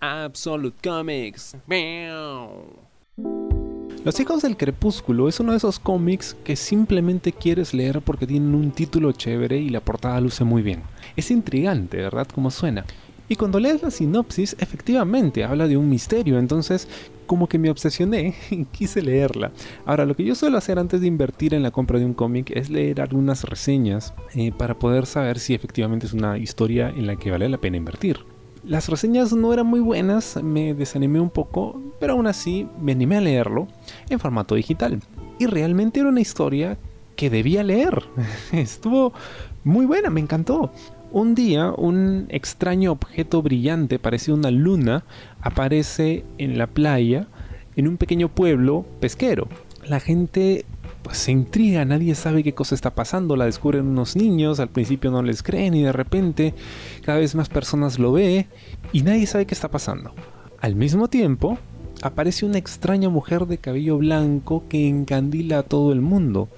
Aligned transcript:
Absolute 0.00 0.76
Comics. 0.82 1.56
Los 4.04 4.20
Hijos 4.20 4.42
del 4.42 4.56
Crepúsculo 4.56 5.28
es 5.28 5.40
uno 5.40 5.52
de 5.52 5.58
esos 5.58 5.78
cómics 5.78 6.36
que 6.44 6.56
simplemente 6.56 7.32
quieres 7.32 7.74
leer 7.74 8.00
porque 8.02 8.26
tienen 8.26 8.54
un 8.54 8.70
título 8.70 9.12
chévere 9.12 9.58
y 9.58 9.68
la 9.70 9.80
portada 9.80 10.20
luce 10.20 10.44
muy 10.44 10.62
bien. 10.62 10.82
Es 11.16 11.30
intrigante, 11.30 11.96
¿verdad? 11.96 12.28
Como 12.32 12.50
suena. 12.50 12.84
Y 13.28 13.36
cuando 13.36 13.60
lees 13.60 13.82
la 13.82 13.90
sinopsis, 13.90 14.56
efectivamente 14.58 15.44
habla 15.44 15.66
de 15.66 15.76
un 15.76 15.88
misterio, 15.88 16.38
entonces 16.38 16.88
como 17.26 17.46
que 17.46 17.58
me 17.58 17.68
obsesioné 17.68 18.34
y 18.50 18.64
quise 18.64 19.02
leerla. 19.02 19.52
Ahora, 19.84 20.06
lo 20.06 20.16
que 20.16 20.24
yo 20.24 20.34
suelo 20.34 20.56
hacer 20.56 20.78
antes 20.78 21.00
de 21.00 21.08
invertir 21.08 21.52
en 21.52 21.62
la 21.62 21.72
compra 21.72 21.98
de 21.98 22.06
un 22.06 22.14
cómic 22.14 22.50
es 22.54 22.70
leer 22.70 23.00
algunas 23.00 23.44
reseñas 23.44 24.14
eh, 24.34 24.52
para 24.56 24.78
poder 24.78 25.06
saber 25.06 25.38
si 25.38 25.54
efectivamente 25.54 26.06
es 26.06 26.12
una 26.12 26.38
historia 26.38 26.88
en 26.88 27.06
la 27.06 27.16
que 27.16 27.30
vale 27.30 27.48
la 27.48 27.58
pena 27.58 27.76
invertir. 27.76 28.37
Las 28.64 28.88
reseñas 28.88 29.32
no 29.32 29.52
eran 29.52 29.66
muy 29.66 29.80
buenas, 29.80 30.42
me 30.42 30.74
desanimé 30.74 31.20
un 31.20 31.30
poco, 31.30 31.80
pero 32.00 32.14
aún 32.14 32.26
así 32.26 32.66
me 32.80 32.92
animé 32.92 33.16
a 33.16 33.20
leerlo 33.20 33.68
en 34.08 34.18
formato 34.18 34.54
digital. 34.54 35.00
Y 35.38 35.46
realmente 35.46 36.00
era 36.00 36.08
una 36.08 36.20
historia 36.20 36.76
que 37.16 37.30
debía 37.30 37.62
leer. 37.62 38.04
Estuvo 38.52 39.12
muy 39.64 39.86
buena, 39.86 40.10
me 40.10 40.20
encantó. 40.20 40.72
Un 41.10 41.34
día, 41.34 41.72
un 41.72 42.26
extraño 42.28 42.92
objeto 42.92 43.42
brillante, 43.42 43.98
parecido 43.98 44.36
una 44.36 44.50
luna, 44.50 45.04
aparece 45.40 46.24
en 46.36 46.58
la 46.58 46.66
playa, 46.66 47.28
en 47.76 47.88
un 47.88 47.96
pequeño 47.96 48.28
pueblo 48.28 48.84
pesquero. 49.00 49.48
La 49.86 50.00
gente 50.00 50.66
pues, 51.02 51.18
se 51.18 51.32
intriga, 51.32 51.84
nadie 51.84 52.14
sabe 52.14 52.42
qué 52.42 52.54
cosa 52.54 52.74
está 52.74 52.94
pasando, 52.94 53.36
la 53.36 53.46
descubren 53.46 53.86
unos 53.86 54.16
niños, 54.16 54.60
al 54.60 54.68
principio 54.68 55.10
no 55.10 55.22
les 55.22 55.42
creen 55.42 55.74
y 55.74 55.82
de 55.82 55.92
repente 55.92 56.54
cada 57.02 57.18
vez 57.18 57.34
más 57.34 57.48
personas 57.48 57.98
lo 57.98 58.12
ve 58.12 58.46
y 58.92 59.02
nadie 59.02 59.26
sabe 59.26 59.46
qué 59.46 59.54
está 59.54 59.70
pasando. 59.70 60.12
Al 60.60 60.74
mismo 60.74 61.08
tiempo, 61.08 61.58
aparece 62.02 62.46
una 62.46 62.58
extraña 62.58 63.08
mujer 63.08 63.46
de 63.46 63.58
cabello 63.58 63.98
blanco 63.98 64.64
que 64.68 64.88
encandila 64.88 65.58
a 65.58 65.62
todo 65.62 65.92
el 65.92 66.00
mundo 66.00 66.48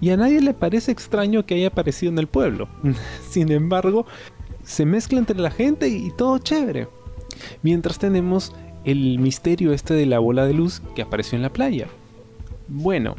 y 0.00 0.10
a 0.10 0.16
nadie 0.16 0.40
le 0.40 0.54
parece 0.54 0.92
extraño 0.92 1.44
que 1.44 1.54
haya 1.54 1.68
aparecido 1.68 2.12
en 2.12 2.18
el 2.18 2.28
pueblo. 2.28 2.68
Sin 3.30 3.50
embargo, 3.50 4.06
se 4.62 4.86
mezcla 4.86 5.18
entre 5.18 5.38
la 5.38 5.50
gente 5.50 5.88
y 5.88 6.10
todo 6.16 6.38
chévere. 6.38 6.88
Mientras 7.62 7.98
tenemos 7.98 8.54
el 8.84 9.18
misterio 9.18 9.72
este 9.72 9.94
de 9.94 10.06
la 10.06 10.18
bola 10.18 10.46
de 10.46 10.54
luz 10.54 10.82
que 10.94 11.02
apareció 11.02 11.36
en 11.36 11.42
la 11.42 11.52
playa. 11.52 11.88
Bueno, 12.68 13.16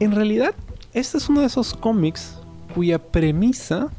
en 0.00 0.12
realidad, 0.12 0.54
este 0.92 1.18
es 1.18 1.28
uno 1.28 1.40
de 1.40 1.46
esos 1.46 1.74
cómics 1.74 2.38
cuya 2.74 2.98
premisa 2.98 3.90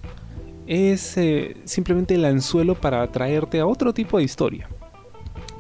es 0.68 1.16
eh, 1.18 1.58
simplemente 1.64 2.16
el 2.16 2.26
anzuelo 2.26 2.76
para 2.76 3.02
atraerte 3.02 3.60
a 3.60 3.68
otro 3.68 3.94
tipo 3.94 4.18
de 4.18 4.24
historia. 4.24 4.68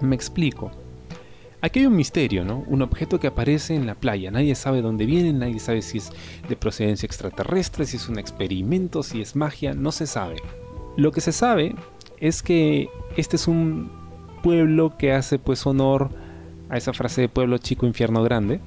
Me 0.01 0.15
explico. 0.15 0.71
Aquí 1.61 1.79
hay 1.79 1.85
un 1.85 1.95
misterio, 1.95 2.43
¿no? 2.43 2.63
Un 2.67 2.81
objeto 2.81 3.19
que 3.19 3.27
aparece 3.27 3.75
en 3.75 3.85
la 3.85 3.93
playa. 3.93 4.31
Nadie 4.31 4.55
sabe 4.55 4.81
dónde 4.81 5.05
viene, 5.05 5.31
nadie 5.31 5.59
sabe 5.59 5.83
si 5.83 5.99
es 5.99 6.11
de 6.49 6.55
procedencia 6.55 7.05
extraterrestre, 7.05 7.85
si 7.85 7.97
es 7.97 8.09
un 8.09 8.17
experimento, 8.17 9.03
si 9.03 9.21
es 9.21 9.35
magia, 9.35 9.75
no 9.75 9.91
se 9.91 10.07
sabe. 10.07 10.37
Lo 10.97 11.11
que 11.11 11.21
se 11.21 11.31
sabe 11.31 11.75
es 12.19 12.41
que 12.41 12.89
este 13.15 13.35
es 13.35 13.47
un 13.47 13.91
pueblo 14.41 14.97
que 14.97 15.13
hace 15.13 15.37
pues 15.37 15.67
honor 15.67 16.09
a 16.69 16.77
esa 16.77 16.93
frase 16.93 17.21
de 17.21 17.29
pueblo 17.29 17.59
chico, 17.59 17.85
infierno 17.85 18.23
grande, 18.23 18.59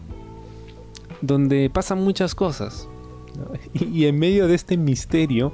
donde 1.27 1.70
pasan 1.70 2.03
muchas 2.03 2.34
cosas. 2.34 2.89
Y 3.75 4.06
en 4.06 4.19
medio 4.19 4.47
de 4.47 4.55
este 4.55 4.77
misterio, 4.77 5.53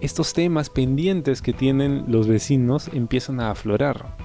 estos 0.00 0.32
temas 0.32 0.70
pendientes 0.70 1.42
que 1.42 1.52
tienen 1.52 2.04
los 2.08 2.26
vecinos 2.26 2.88
empiezan 2.92 3.40
a 3.40 3.50
aflorar. 3.50 4.16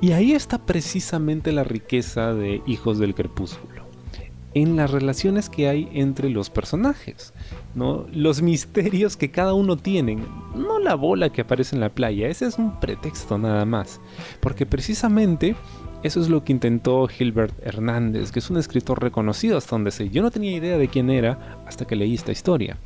Y 0.00 0.12
ahí 0.12 0.32
está 0.32 0.58
precisamente 0.66 1.52
la 1.52 1.64
riqueza 1.64 2.34
de 2.34 2.60
Hijos 2.66 2.98
del 2.98 3.14
Crepúsculo. 3.14 3.82
En 4.54 4.76
las 4.76 4.90
relaciones 4.90 5.48
que 5.48 5.68
hay 5.68 5.88
entre 5.94 6.28
los 6.28 6.50
personajes, 6.50 7.32
¿no? 7.74 8.06
Los 8.12 8.42
misterios 8.42 9.16
que 9.16 9.30
cada 9.30 9.54
uno 9.54 9.78
tiene. 9.78 10.18
No 10.54 10.78
la 10.78 10.94
bola 10.94 11.30
que 11.30 11.40
aparece 11.42 11.76
en 11.76 11.80
la 11.80 11.88
playa, 11.88 12.28
ese 12.28 12.46
es 12.46 12.58
un 12.58 12.78
pretexto 12.80 13.38
nada 13.38 13.64
más. 13.64 14.00
Porque 14.40 14.66
precisamente 14.66 15.56
eso 16.02 16.20
es 16.20 16.28
lo 16.28 16.44
que 16.44 16.52
intentó 16.52 17.06
Gilbert 17.06 17.54
Hernández, 17.64 18.32
que 18.32 18.40
es 18.40 18.50
un 18.50 18.56
escritor 18.56 19.00
reconocido 19.00 19.56
hasta 19.56 19.76
donde 19.76 19.90
sé. 19.90 20.10
Yo 20.10 20.22
no 20.22 20.30
tenía 20.30 20.56
idea 20.56 20.78
de 20.78 20.88
quién 20.88 21.10
era 21.10 21.56
hasta 21.66 21.84
que 21.84 21.96
leí 21.96 22.14
esta 22.14 22.32
historia. 22.32 22.76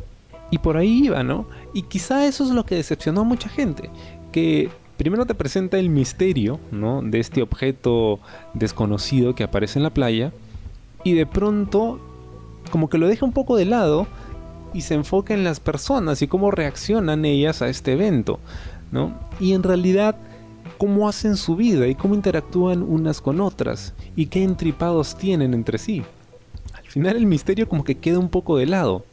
Y 0.51 0.59
por 0.59 0.77
ahí 0.77 1.07
iba, 1.07 1.23
¿no? 1.23 1.47
Y 1.75 1.83
quizá 1.83 2.27
eso 2.27 2.45
es 2.45 2.51
lo 2.51 2.65
que 2.65 2.77
decepcionó 2.77 3.23
a 3.23 3.25
mucha 3.25 3.49
gente, 3.49 3.91
que 4.33 4.71
primero 4.97 5.27
te 5.27 5.35
presenta 5.35 5.79
el 5.79 5.91
misterio, 5.91 6.61
¿no? 6.71 7.03
De 7.03 7.19
este 7.19 7.43
objeto 7.43 8.21
desconocido 8.55 9.35
que 9.35 9.45
aparece 9.45 9.79
en 9.79 9.83
la 9.83 9.91
playa 9.91 10.33
y 11.05 11.15
de 11.15 11.27
pronto 11.27 12.01
como 12.71 12.89
que 12.89 12.99
lo 12.99 13.09
deja 13.09 13.25
un 13.25 13.33
poco 13.33 13.57
de 13.57 13.65
lado 13.65 14.07
y 14.75 14.83
se 14.83 14.95
enfoca 14.95 15.35
en 15.35 15.45
las 15.45 15.61
personas 15.61 16.21
y 16.23 16.29
cómo 16.29 16.51
reaccionan 16.51 17.25
ellas 17.25 17.63
a 17.63 17.69
este 17.69 17.93
evento, 17.93 18.39
¿no? 18.93 19.15
Y 19.41 19.53
en 19.53 19.63
realidad 19.63 20.17
cómo 20.79 21.09
hacen 21.09 21.37
su 21.37 21.57
vida 21.57 21.87
y 21.87 21.95
cómo 21.95 22.15
interactúan 22.15 22.83
unas 22.83 23.21
con 23.21 23.41
otras 23.41 23.95
y 24.15 24.27
qué 24.27 24.43
entripados 24.43 25.17
tienen 25.17 25.55
entre 25.55 25.79
sí. 25.79 26.03
Al 26.75 26.85
final 26.85 27.17
el 27.17 27.27
misterio 27.27 27.69
como 27.69 27.85
que 27.85 27.97
queda 27.97 28.19
un 28.19 28.29
poco 28.29 28.57
de 28.57 28.67
lado. 28.67 29.05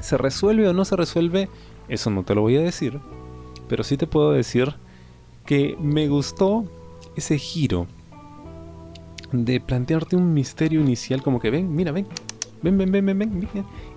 ¿Se 0.00 0.16
resuelve 0.16 0.68
o 0.68 0.72
no 0.72 0.84
se 0.84 0.96
resuelve? 0.96 1.48
Eso 1.88 2.10
no 2.10 2.22
te 2.22 2.34
lo 2.34 2.42
voy 2.42 2.56
a 2.56 2.60
decir, 2.60 3.00
pero 3.68 3.82
sí 3.82 3.96
te 3.96 4.06
puedo 4.06 4.32
decir 4.32 4.74
que 5.46 5.76
me 5.80 6.08
gustó 6.08 6.64
ese 7.16 7.38
giro 7.38 7.86
de 9.32 9.60
plantearte 9.60 10.16
un 10.16 10.32
misterio 10.34 10.80
inicial 10.80 11.22
como 11.22 11.40
que 11.40 11.50
ven, 11.50 11.74
mira, 11.74 11.92
ven, 11.92 12.06
ven, 12.62 12.78
ven, 12.78 12.90
ven, 12.92 13.06
ven, 13.06 13.18
ven, 13.18 13.48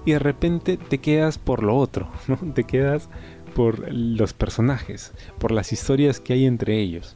y 0.05 0.11
de 0.11 0.19
repente 0.19 0.77
te 0.77 0.99
quedas 0.99 1.37
por 1.37 1.63
lo 1.63 1.77
otro, 1.77 2.09
¿no? 2.27 2.37
Te 2.53 2.63
quedas 2.63 3.09
por 3.53 3.91
los 3.93 4.33
personajes, 4.33 5.11
por 5.39 5.51
las 5.51 5.71
historias 5.71 6.19
que 6.19 6.33
hay 6.33 6.45
entre 6.45 6.79
ellos. 6.79 7.15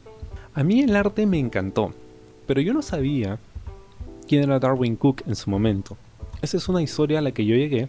A 0.54 0.62
mí 0.62 0.80
el 0.80 0.96
arte 0.96 1.26
me 1.26 1.38
encantó, 1.38 1.92
pero 2.46 2.60
yo 2.60 2.72
no 2.72 2.82
sabía 2.82 3.38
quién 4.26 4.44
era 4.44 4.58
Darwin 4.58 4.96
Cook 4.96 5.22
en 5.26 5.36
su 5.36 5.50
momento. 5.50 5.96
Esa 6.42 6.56
es 6.56 6.68
una 6.68 6.82
historia 6.82 7.18
a 7.18 7.22
la 7.22 7.32
que 7.32 7.44
yo 7.44 7.54
llegué 7.54 7.88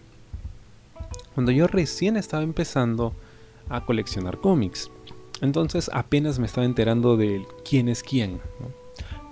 cuando 1.33 1.51
yo 1.51 1.67
recién 1.67 2.17
estaba 2.17 2.43
empezando 2.43 3.13
a 3.69 3.85
coleccionar 3.85 4.39
cómics. 4.39 4.89
Entonces 5.41 5.89
apenas 5.93 6.39
me 6.39 6.47
estaba 6.47 6.65
enterando 6.65 7.15
de 7.15 7.45
quién 7.63 7.89
es 7.89 8.01
quién. 8.01 8.39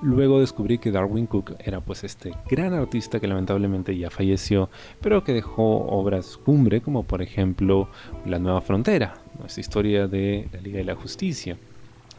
Luego 0.02 0.40
descubrí 0.40 0.78
que 0.78 0.92
Darwin 0.92 1.26
Cook 1.26 1.56
era 1.60 1.80
pues 1.80 2.04
este 2.04 2.34
gran 2.50 2.74
artista 2.74 3.20
que 3.20 3.28
lamentablemente 3.28 3.98
ya 3.98 4.10
falleció, 4.10 4.70
pero 5.02 5.24
que 5.24 5.34
dejó 5.34 5.88
obras 5.88 6.38
cumbre 6.38 6.82
como 6.82 7.04
por 7.04 7.22
ejemplo 7.22 7.88
La 8.26 8.38
Nueva 8.38 8.62
Frontera, 8.62 9.16
nuestra 9.40 9.62
historia 9.62 10.08
de 10.08 10.48
la 10.52 10.60
Liga 10.60 10.78
de 10.80 10.84
la 10.84 10.96
Justicia, 10.96 11.58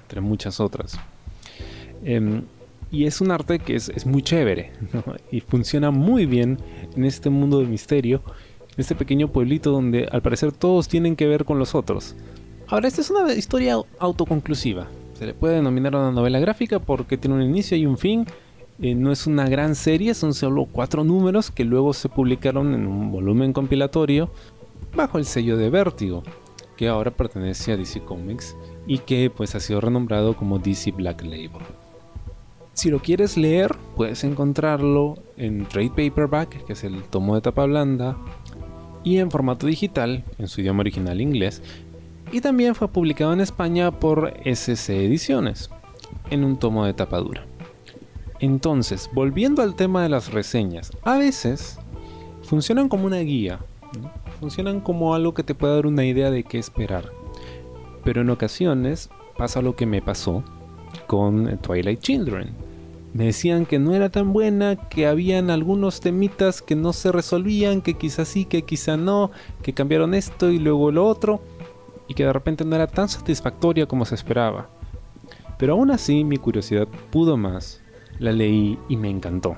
entre 0.03 0.21
muchas 0.21 0.59
otras. 0.59 0.99
Em, 2.03 2.43
y 2.91 3.05
es 3.05 3.21
un 3.21 3.31
arte 3.31 3.59
que 3.59 3.75
es, 3.75 4.07
muy 4.07 4.23
chévere 4.23 4.73
y 5.31 5.41
funciona 5.41 5.91
muy 5.91 6.25
bien 6.25 6.59
en 6.97 7.05
este 7.05 7.31
mundo 7.31 7.61
de 7.61 7.67
misterio, 7.67 8.23
en 8.73 8.81
este 8.81 8.95
pequeño 8.95 9.29
pueblito 9.29 9.71
donde 9.71 10.09
al 10.11 10.23
parecer 10.23 10.53
todos 10.53 10.89
tienen 10.89 11.17
que 11.17 11.27
ver 11.27 11.45
con 11.45 11.59
los 11.59 11.75
otros. 11.75 12.17
Ahora, 12.69 12.89
esta 12.89 13.01
es 13.01 13.11
una 13.11 13.33
historia 13.33 13.77
autoconclusiva. 13.99 14.89
Se 15.17 15.25
le 15.25 15.33
puede 15.33 15.55
denominar 15.55 15.97
una 15.97 16.11
novela 16.11 16.39
gráfica 16.41 16.79
porque 16.79 17.17
tiene 17.17 17.37
un 17.37 17.43
inicio 17.43 17.75
y 17.77 17.87
un 17.87 17.97
fin. 17.97 18.27
Eh, 18.83 18.95
no 18.95 19.11
es 19.11 19.27
una 19.27 19.49
gran 19.49 19.75
serie, 19.75 20.13
son 20.13 20.35
solo 20.35 20.67
cuatro 20.71 21.05
números 21.05 21.51
que 21.51 21.65
luego 21.65 21.95
se 21.95 22.11
publicaron 22.11 22.75
en 22.75 22.87
un 22.87 23.11
volumen 23.11 23.55
compilatorio 23.55 24.29
bajo 24.95 25.17
el 25.17 25.25
sello 25.25 25.57
de 25.57 25.71
Vértigo, 25.71 26.23
que 26.77 26.89
ahora 26.89 27.11
pertenece 27.11 27.73
a 27.73 27.79
DC 27.79 28.01
Comics 28.01 28.55
y 28.87 28.99
que 28.99 29.31
pues 29.35 29.55
ha 29.55 29.61
sido 29.61 29.81
renombrado 29.81 30.37
como 30.37 30.59
DC 30.59 30.91
Black 30.93 31.23
Label. 31.23 31.63
Si 32.75 32.91
lo 32.91 33.01
quieres 33.01 33.39
leer, 33.39 33.75
puedes 33.97 34.23
encontrarlo 34.23 35.15
en 35.39 35.65
trade 35.65 35.89
paperback, 35.97 36.67
que 36.67 36.75
es 36.75 36.85
el 36.85 37.03
tomo 37.05 37.37
de 37.37 37.41
tapa 37.41 37.65
blanda, 37.65 38.19
y 39.03 39.17
en 39.17 39.31
formato 39.31 39.67
digital, 39.67 40.25
en 40.37 40.49
su 40.49 40.61
idioma 40.61 40.81
original 40.81 41.23
inglés, 41.23 41.63
y 42.33 42.41
también 42.41 42.75
fue 42.75 42.89
publicado 42.89 43.33
en 43.33 43.41
España 43.41 43.91
por 43.91 44.35
SC 44.45 45.05
Ediciones, 45.05 45.71
en 46.31 46.45
un 46.45 46.59
tomo 46.59 46.85
de 46.85 46.95
tapadura. 46.95 47.45
Entonces, 48.41 49.09
volviendo 49.13 49.63
al 49.63 49.77
tema 49.77 50.03
de 50.03 50.09
las 50.09 50.33
reseñas, 50.33 50.93
a 51.03 51.17
veces 51.19 51.79
funcionan 52.43 52.89
como 52.89 53.07
una 53.07 53.19
guía, 53.19 53.61
funcionan 54.41 54.81
como 54.81 55.15
algo 55.15 55.35
que 55.35 55.43
te 55.43 55.55
puede 55.55 55.77
dar 55.77 55.87
una 55.87 56.05
idea 56.05 56.31
de 56.31 56.43
qué 56.43 56.59
esperar, 56.59 57.11
pero 58.05 58.21
en 58.21 58.31
ocasiones 58.31 59.09
pasa 59.37 59.63
lo 59.63 59.77
que 59.77 59.87
me 59.87 60.03
pasó 60.03 60.43
con 61.07 61.59
Twilight 61.59 62.01
Children. 62.01 62.51
Me 63.15 63.27
decían 63.27 63.65
que 63.65 63.79
no 63.79 63.95
era 63.95 64.11
tan 64.11 64.35
buena, 64.35 64.77
que 64.77 65.07
habían 65.07 65.49
algunos 65.49 66.01
temitas 66.01 66.61
que 66.61 66.77
no 66.77 66.93
se 66.93 67.13
resolvían, 67.13 67.81
que 67.81 67.95
quizás 67.95 68.29
sí, 68.29 68.45
que 68.45 68.63
quizá 68.63 68.99
no, 68.99 69.31
que 69.63 69.73
cambiaron 69.73 70.13
esto 70.13 70.51
y 70.51 70.59
luego 70.59 70.91
lo 70.91 71.07
otro 71.07 71.41
y 72.09 72.15
que 72.15 72.25
de 72.25 72.33
repente 72.33 72.65
no 72.65 72.77
era 72.77 72.87
tan 72.87 73.09
satisfactoria 73.09 73.87
como 73.87 74.05
se 74.05 74.15
esperaba. 74.15 74.69
Pero 75.59 75.75
aún 75.75 75.91
así 75.91 76.25
mi 76.25 76.37
curiosidad 76.37 76.89
pudo 77.11 77.37
más, 77.37 77.81
la 78.19 78.33
leí 78.33 78.79
y 78.89 78.97
me 78.97 79.11
encantó. 79.11 79.57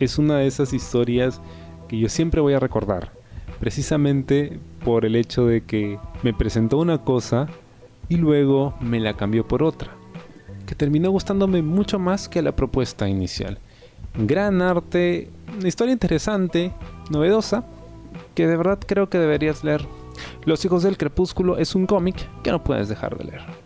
Es 0.00 0.18
una 0.18 0.38
de 0.38 0.46
esas 0.46 0.72
historias 0.72 1.40
que 1.88 1.98
yo 1.98 2.08
siempre 2.08 2.40
voy 2.40 2.54
a 2.54 2.60
recordar, 2.60 3.12
precisamente 3.60 4.58
por 4.84 5.04
el 5.04 5.16
hecho 5.16 5.46
de 5.46 5.62
que 5.62 5.98
me 6.22 6.34
presentó 6.34 6.78
una 6.78 6.98
cosa 6.98 7.48
y 8.08 8.16
luego 8.16 8.74
me 8.80 9.00
la 9.00 9.14
cambió 9.16 9.46
por 9.46 9.62
otra, 9.62 9.92
que 10.66 10.74
terminó 10.74 11.10
gustándome 11.10 11.62
mucho 11.62 11.98
más 11.98 12.28
que 12.28 12.42
la 12.42 12.56
propuesta 12.56 13.08
inicial. 13.08 13.58
Gran 14.16 14.62
arte, 14.62 15.30
una 15.58 15.68
historia 15.68 15.92
interesante, 15.92 16.72
novedosa, 17.10 17.64
que 18.34 18.46
de 18.46 18.56
verdad 18.56 18.78
creo 18.84 19.08
que 19.08 19.18
deberías 19.18 19.64
leer. 19.64 19.86
Los 20.44 20.64
hijos 20.64 20.82
del 20.82 20.96
crepúsculo 20.96 21.58
es 21.58 21.74
un 21.74 21.86
cómic 21.86 22.28
que 22.42 22.50
no 22.50 22.62
puedes 22.62 22.88
dejar 22.88 23.16
de 23.16 23.24
leer. 23.24 23.63